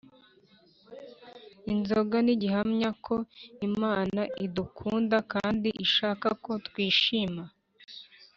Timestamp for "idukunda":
4.45-5.17